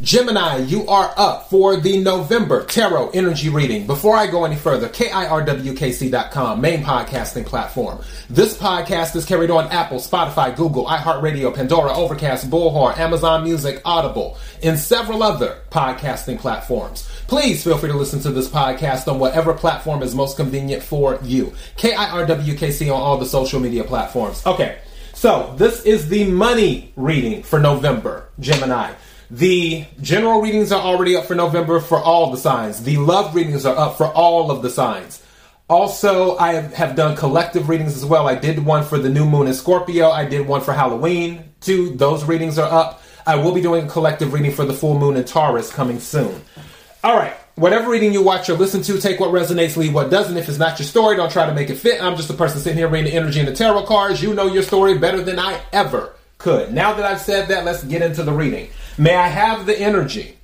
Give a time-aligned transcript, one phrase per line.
[0.00, 3.84] Gemini, you are up for the November Tarot Energy Reading.
[3.84, 7.98] Before I go any further, KIRWKC.com, main podcasting platform.
[8.30, 14.38] This podcast is carried on Apple, Spotify, Google, iHeartRadio, Pandora, Overcast, Bullhorn, Amazon Music, Audible,
[14.62, 17.10] and several other podcasting platforms.
[17.26, 21.18] Please feel free to listen to this podcast on whatever platform is most convenient for
[21.24, 21.52] you.
[21.76, 24.46] KIRWKC on all the social media platforms.
[24.46, 24.78] Okay,
[25.12, 28.92] so this is the money reading for November, Gemini.
[29.30, 32.82] The general readings are already up for November for all the signs.
[32.82, 35.22] The love readings are up for all of the signs.
[35.68, 38.26] Also, I have done collective readings as well.
[38.26, 40.10] I did one for the new moon in Scorpio.
[40.10, 41.52] I did one for Halloween.
[41.60, 43.02] Two, those readings are up.
[43.26, 46.40] I will be doing a collective reading for the full moon in Taurus coming soon.
[47.04, 47.34] All right.
[47.56, 50.38] Whatever reading you watch or listen to, take what resonates, leave what doesn't.
[50.38, 52.02] If it's not your story, don't try to make it fit.
[52.02, 54.22] I'm just a person sitting here reading the energy and the tarot cards.
[54.22, 56.72] You know your story better than I ever could.
[56.72, 58.70] Now that I've said that, let's get into the reading.
[58.96, 60.38] May I have the energy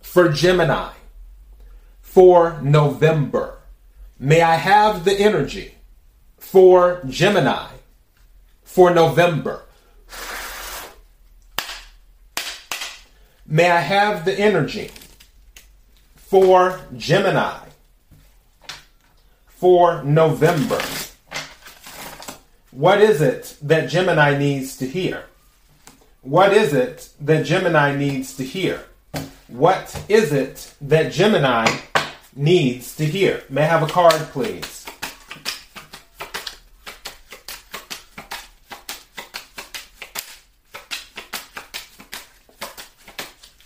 [0.00, 0.92] for Gemini
[2.00, 3.58] for November?
[4.18, 5.74] May I have the energy
[6.38, 7.68] for Gemini
[8.62, 9.62] for November?
[13.46, 14.90] May I have the energy
[16.14, 17.66] for Gemini
[19.48, 20.80] for November?
[22.72, 25.24] What is it that Gemini needs to hear?
[26.22, 28.84] What is it that Gemini needs to hear?
[29.48, 31.66] What is it that Gemini
[32.36, 33.42] needs to hear?
[33.48, 34.86] May I have a card, please?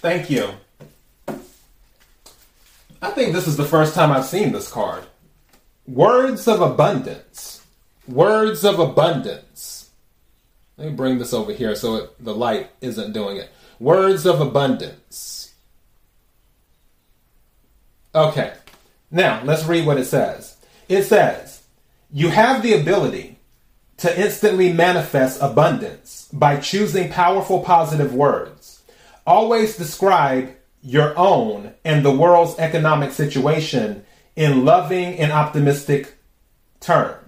[0.01, 0.49] Thank you.
[3.03, 5.05] I think this is the first time I've seen this card.
[5.87, 7.34] Words of abundance.
[8.07, 9.91] Words of abundance.
[10.77, 13.51] Let me bring this over here so it, the light isn't doing it.
[13.79, 15.55] Words of abundance.
[18.15, 18.53] Okay,
[19.11, 20.57] now let's read what it says.
[20.89, 21.63] It says,
[22.13, 23.39] You have the ability
[23.98, 28.83] to instantly manifest abundance by choosing powerful positive words.
[29.27, 30.51] Always describe
[30.83, 34.05] your own and the world's economic situation
[34.37, 36.17] in loving and optimistic
[36.81, 37.23] terms.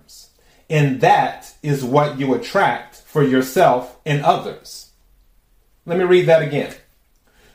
[0.69, 4.91] And that is what you attract for yourself and others.
[5.85, 6.75] Let me read that again.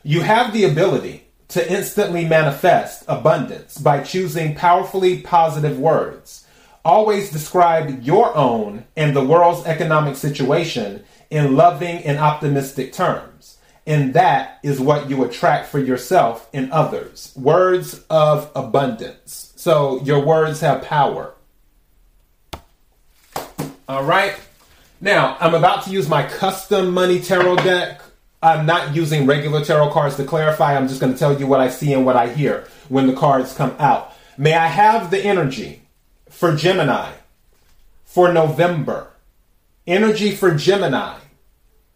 [0.02, 6.46] You have the ability to instantly manifest abundance by choosing powerfully positive words.
[6.84, 13.58] Always describe your own and the world's economic situation in loving and optimistic terms.
[13.86, 17.32] And that is what you attract for yourself and others.
[17.36, 19.52] Words of abundance.
[19.56, 21.34] So your words have power.
[23.92, 24.34] All right.
[25.02, 28.00] Now, I'm about to use my custom money tarot deck.
[28.42, 30.74] I'm not using regular tarot cards to clarify.
[30.74, 33.12] I'm just going to tell you what I see and what I hear when the
[33.12, 34.14] cards come out.
[34.38, 35.82] May I have the energy
[36.30, 37.12] for Gemini
[38.06, 39.10] for November?
[39.86, 41.18] Energy for Gemini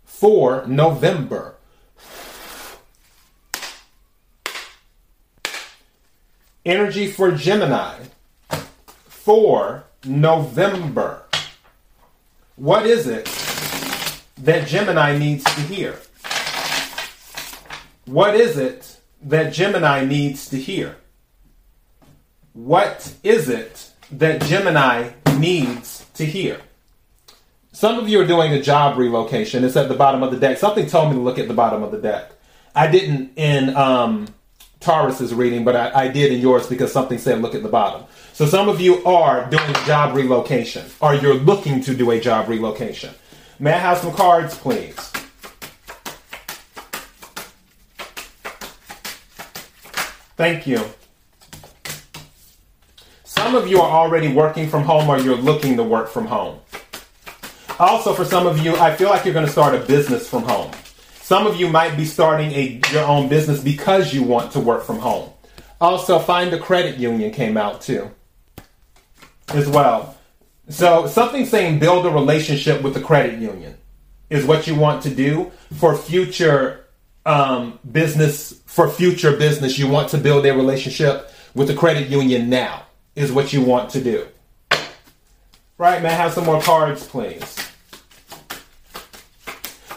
[0.04, 1.54] for November.
[6.62, 8.00] Energy for Gemini
[9.08, 11.22] for November.
[12.56, 13.26] What is it
[14.38, 15.98] that Gemini needs to hear?
[18.06, 20.96] What is it that Gemini needs to hear?
[22.54, 26.62] What is it that Gemini needs to hear?
[27.72, 29.62] Some of you are doing a job relocation.
[29.62, 30.56] It's at the bottom of the deck.
[30.56, 32.32] Something told me to look at the bottom of the deck.
[32.74, 34.28] I didn't in um,
[34.80, 38.06] Taurus's reading, but I, I did in yours because something said look at the bottom.
[38.36, 42.50] So some of you are doing job relocation, or you're looking to do a job
[42.50, 43.14] relocation.
[43.58, 44.94] May I have some cards, please?
[50.36, 50.84] Thank you.
[53.24, 56.58] Some of you are already working from home or you're looking to work from home.
[57.78, 60.42] Also, for some of you, I feel like you're going to start a business from
[60.42, 60.72] home.
[61.22, 64.84] Some of you might be starting a, your own business because you want to work
[64.84, 65.30] from home.
[65.80, 68.10] Also, find a credit union came out too
[69.48, 70.16] as well.
[70.68, 73.76] So something saying build a relationship with the credit union
[74.30, 76.86] is what you want to do for future
[77.24, 78.60] um, business.
[78.66, 82.82] For future business, you want to build a relationship with the credit union now
[83.14, 84.26] is what you want to do.
[85.78, 87.56] Right, may I have some more cards, please?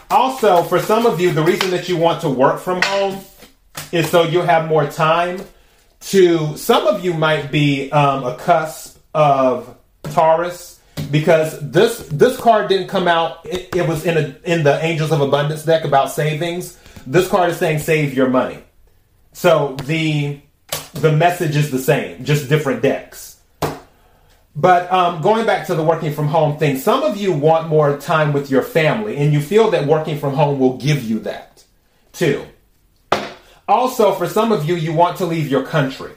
[0.10, 3.22] Also, for some of you, the reason that you want to work from home
[3.92, 5.42] is so you have more time
[6.02, 6.58] to.
[6.58, 10.80] Some of you might be um, a cusp of Taurus
[11.12, 13.46] because this this card didn't come out.
[13.46, 16.78] It, it was in a in the Angels of Abundance deck about savings.
[17.06, 18.64] This card is saying save your money.
[19.34, 20.42] So the
[20.94, 23.40] the message is the same, just different decks.
[24.56, 27.98] But um, going back to the working from home thing, some of you want more
[27.98, 31.64] time with your family, and you feel that working from home will give you that
[32.12, 32.46] too.
[33.68, 36.12] Also, for some of you, you want to leave your country,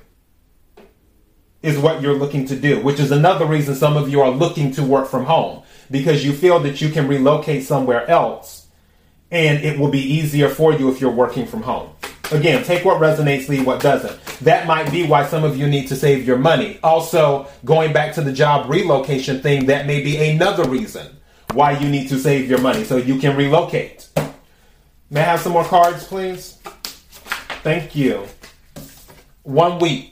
[1.63, 4.73] is what you're looking to do, which is another reason some of you are looking
[4.73, 8.67] to work from home because you feel that you can relocate somewhere else
[9.31, 11.91] and it will be easier for you if you're working from home.
[12.31, 14.19] Again, take what resonates, leave what doesn't.
[14.41, 16.79] That might be why some of you need to save your money.
[16.83, 21.17] Also, going back to the job relocation thing, that may be another reason
[21.53, 24.09] why you need to save your money so you can relocate.
[25.11, 26.59] May I have some more cards, please?
[27.63, 28.27] Thank you.
[29.43, 30.12] One week.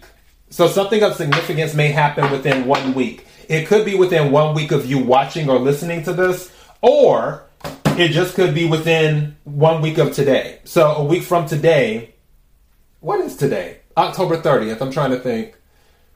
[0.50, 3.24] So something of significance may happen within one week.
[3.48, 6.52] It could be within one week of you watching or listening to this,
[6.82, 7.44] or
[7.96, 10.58] it just could be within one week of today.
[10.64, 12.14] So a week from today,
[12.98, 13.78] what is today?
[13.96, 14.80] October 30th.
[14.80, 15.56] I'm trying to think.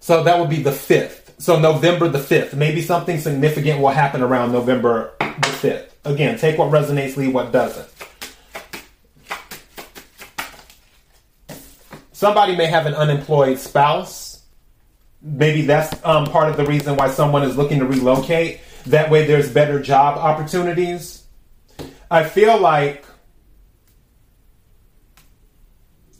[0.00, 1.40] So that would be the 5th.
[1.40, 2.54] So November the 5th.
[2.54, 5.90] Maybe something significant will happen around November the 5th.
[6.04, 7.88] Again, take what resonates, leave what doesn't.
[12.12, 14.23] Somebody may have an unemployed spouse.
[15.26, 18.60] Maybe that's um, part of the reason why someone is looking to relocate.
[18.86, 21.24] That way, there's better job opportunities.
[22.10, 23.06] I feel like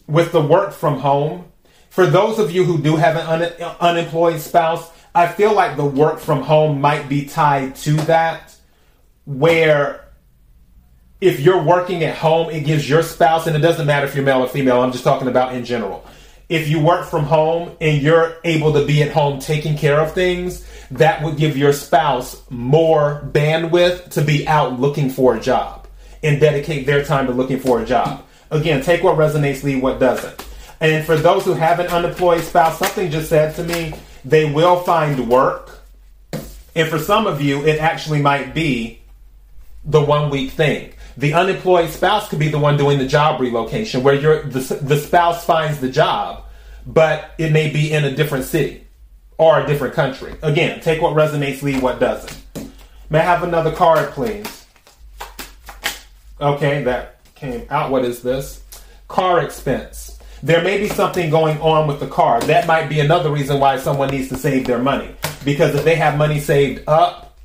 [0.06, 1.52] with the work from home,
[1.90, 5.84] for those of you who do have an un- unemployed spouse, I feel like the
[5.84, 8.56] work from home might be tied to that,
[9.26, 10.08] where
[11.20, 14.24] if you're working at home, it gives your spouse, and it doesn't matter if you're
[14.24, 16.04] male or female, I'm just talking about in general.
[16.48, 20.12] If you work from home and you're able to be at home taking care of
[20.12, 25.86] things, that would give your spouse more bandwidth to be out looking for a job
[26.22, 28.24] and dedicate their time to looking for a job.
[28.50, 30.46] Again, take what resonates, leave what doesn't.
[30.80, 33.94] And for those who have an unemployed spouse, something just said to me,
[34.24, 35.82] they will find work.
[36.74, 39.00] And for some of you, it actually might be
[39.84, 40.93] the one week thing.
[41.16, 44.96] The unemployed spouse could be the one doing the job relocation, where you the, the
[44.96, 46.44] spouse finds the job,
[46.86, 48.86] but it may be in a different city
[49.38, 50.34] or a different country.
[50.42, 52.40] Again, take what resonates, leave what doesn't.
[53.10, 54.66] May I have another card, please?
[56.40, 57.90] Okay, that came out.
[57.90, 58.62] What is this?
[59.08, 60.18] Car expense.
[60.42, 62.40] There may be something going on with the car.
[62.40, 65.14] That might be another reason why someone needs to save their money.
[65.44, 67.38] Because if they have money saved up,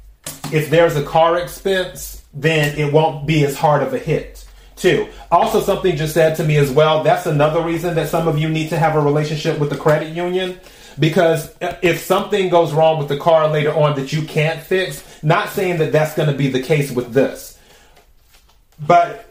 [0.52, 4.46] if there's a car expense, then it won't be as hard of a hit.
[4.76, 5.08] too.
[5.30, 7.04] Also, something just said to me as well.
[7.04, 10.16] That's another reason that some of you need to have a relationship with the credit
[10.16, 10.60] union.
[10.98, 15.50] Because if something goes wrong with the car later on that you can't fix, not
[15.50, 17.58] saying that that's going to be the case with this,
[18.86, 19.30] but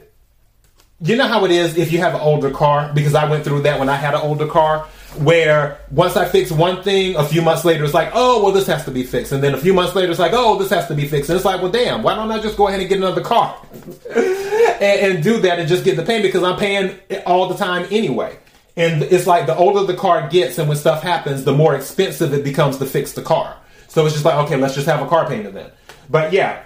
[1.00, 2.92] you know how it is if you have an older car?
[2.94, 6.50] Because I went through that when I had an older car where once I fix
[6.50, 9.32] one thing, a few months later it's like, oh, well, this has to be fixed.
[9.32, 11.28] And then a few months later it's like, oh, this has to be fixed.
[11.28, 13.60] And it's like, well, damn, why don't I just go ahead and get another car
[14.14, 17.86] and, and, do that and just get the payment because I'm paying all the time
[17.90, 18.38] anyway.
[18.76, 22.32] And it's like the older the car gets and when stuff happens, the more expensive
[22.32, 23.56] it becomes to fix the car.
[23.88, 25.72] So it's just like, okay, let's just have a car payment then.
[26.08, 26.62] But yeah,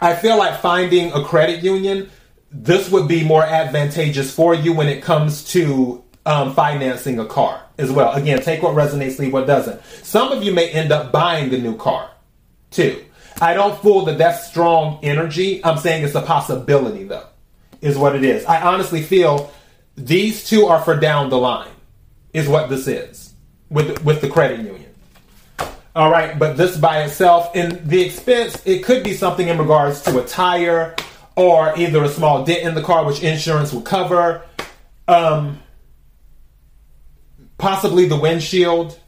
[0.00, 2.10] I feel like finding a credit union,
[2.50, 7.62] this would be more advantageous for you when it comes to um, financing a car
[7.78, 8.12] as well.
[8.12, 9.82] Again, take what resonates, leave what doesn't.
[10.04, 12.10] Some of you may end up buying the new car
[12.70, 13.02] too.
[13.40, 15.64] I don't fool that that's strong energy.
[15.64, 17.26] I'm saying it's a possibility though,
[17.80, 18.44] is what it is.
[18.44, 19.50] I honestly feel
[19.96, 21.70] these two are for down the line,
[22.34, 23.32] is what this is
[23.70, 24.84] with with the credit union.
[25.96, 30.02] All right, but this by itself, and the expense, it could be something in regards
[30.02, 30.94] to a tire
[31.36, 34.42] or either a small dent in the car, which insurance will cover.
[35.08, 35.60] Um,
[37.58, 38.98] possibly the windshield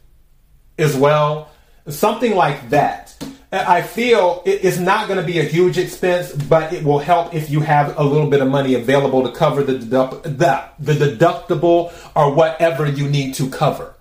[0.77, 1.49] as well,
[1.87, 3.15] something like that.
[3.51, 7.49] I feel it's not going to be a huge expense, but it will help if
[7.49, 12.33] you have a little bit of money available to cover the, the, the deductible or
[12.33, 13.95] whatever you need to cover.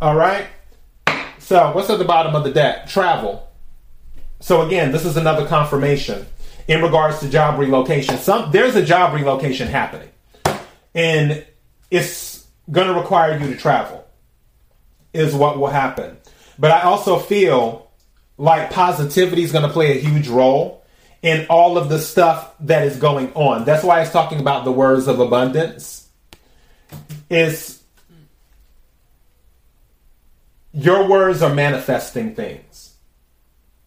[0.00, 0.46] All right.
[1.38, 2.86] So what's at the bottom of the deck?
[2.86, 3.46] Travel.
[4.40, 6.26] So again, this is another confirmation
[6.66, 8.16] in regards to job relocation.
[8.16, 10.08] Some there's a job relocation happening,
[10.94, 11.44] and
[11.90, 12.39] it's
[12.70, 14.06] going to require you to travel,
[15.12, 16.16] is what will happen.
[16.58, 17.90] But I also feel
[18.36, 20.84] like positivity is going to play a huge role
[21.22, 23.64] in all of the stuff that is going on.
[23.64, 26.08] That's why it's talking about the words of abundance.
[27.28, 27.82] Is
[30.72, 32.94] your words are manifesting things.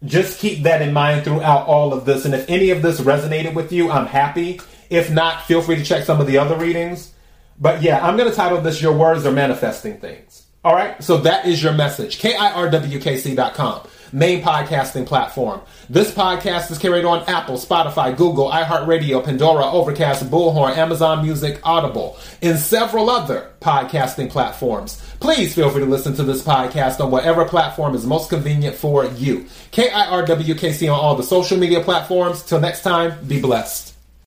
[0.04, 2.26] Just keep that in mind throughout all of this.
[2.26, 4.60] And if any of this resonated with you, I'm happy
[4.90, 7.13] If not, feel free to check some of the other readings.
[7.60, 10.44] But yeah, I'm going to title this Your Words Are Manifesting Things.
[10.66, 12.20] All right, so that is your message.
[12.22, 13.82] KIRWKC.com,
[14.14, 15.60] main podcasting platform.
[15.90, 22.18] This podcast is carried on Apple, Spotify, Google, iHeartRadio, Pandora, Overcast, Bullhorn, Amazon Music, Audible,
[22.42, 25.04] and several other podcasting platforms.
[25.20, 29.04] Please feel free to listen to this podcast on whatever platform is most convenient for
[29.06, 29.46] you.
[29.74, 32.42] KIRWKC on all the social media platforms.
[32.44, 33.93] Till next time, be blessed.